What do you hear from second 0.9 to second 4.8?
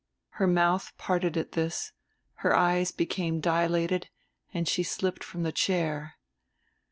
parted at this, her eyes became dilated, and